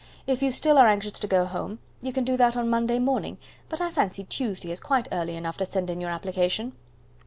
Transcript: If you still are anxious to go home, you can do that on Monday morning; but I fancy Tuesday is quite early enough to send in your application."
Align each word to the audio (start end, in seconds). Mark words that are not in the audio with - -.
If 0.25 0.41
you 0.41 0.49
still 0.49 0.79
are 0.79 0.87
anxious 0.87 1.11
to 1.19 1.27
go 1.27 1.45
home, 1.45 1.77
you 2.01 2.11
can 2.11 2.23
do 2.23 2.35
that 2.35 2.57
on 2.57 2.71
Monday 2.71 2.97
morning; 2.97 3.37
but 3.69 3.79
I 3.79 3.91
fancy 3.91 4.23
Tuesday 4.23 4.71
is 4.71 4.79
quite 4.79 5.07
early 5.11 5.35
enough 5.35 5.57
to 5.57 5.65
send 5.67 5.91
in 5.91 6.01
your 6.01 6.09
application." 6.09 6.73